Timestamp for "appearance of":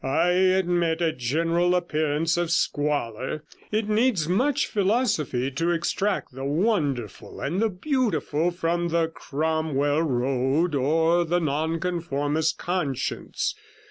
1.75-2.49